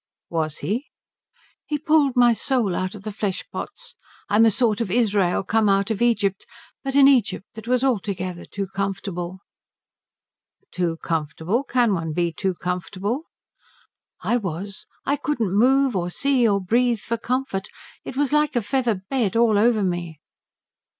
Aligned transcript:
"Was 0.31 0.57
he?" 0.57 0.87
"He 1.67 1.77
pulled 1.77 2.15
my 2.15 2.33
soul 2.33 2.75
out 2.75 2.95
of 2.95 3.03
the 3.03 3.11
flesh 3.11 3.45
pots. 3.51 3.93
I'm 4.29 4.45
a 4.45 4.49
sort 4.49 4.81
of 4.81 4.89
Israel 4.89 5.43
come 5.43 5.69
out 5.69 5.91
of 5.91 6.01
Egypt, 6.01 6.47
but 6.83 6.95
an 6.95 7.07
Egypt 7.07 7.45
that 7.53 7.67
was 7.67 7.83
altogether 7.83 8.45
too 8.45 8.65
comfortable." 8.65 9.41
"Too 10.71 10.97
comfortable? 11.03 11.63
Can 11.63 11.93
one 11.93 12.13
be 12.13 12.33
too 12.33 12.55
comfortable?" 12.55 13.25
"I 14.21 14.37
was. 14.37 14.87
I 15.05 15.17
couldn't 15.17 15.53
move 15.55 15.95
or 15.95 16.09
see 16.09 16.49
or 16.49 16.59
breathe 16.59 17.01
for 17.01 17.17
comfort. 17.17 17.67
It 18.03 18.17
was 18.17 18.33
like 18.33 18.55
a 18.55 18.63
feather 18.63 18.95
bed 18.95 19.35
all 19.35 19.55
over 19.59 19.83
me." 19.83 20.19